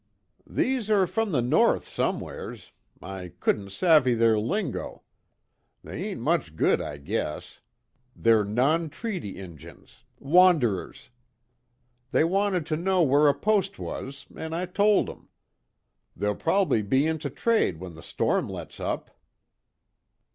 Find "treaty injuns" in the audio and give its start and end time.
8.89-10.03